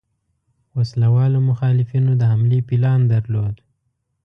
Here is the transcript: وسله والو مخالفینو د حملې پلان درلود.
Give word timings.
وسله 0.77 1.07
والو 1.15 1.39
مخالفینو 1.49 2.11
د 2.17 2.21
حملې 2.31 2.59
پلان 2.69 2.99
درلود. 3.13 3.55